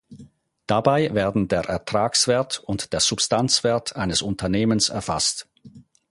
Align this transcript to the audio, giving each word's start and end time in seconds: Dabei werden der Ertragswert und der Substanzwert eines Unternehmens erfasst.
Dabei 0.65 1.13
werden 1.13 1.47
der 1.47 1.65
Ertragswert 1.65 2.57
und 2.57 2.91
der 2.91 2.99
Substanzwert 3.01 3.95
eines 3.95 4.23
Unternehmens 4.23 4.89
erfasst. 4.89 5.47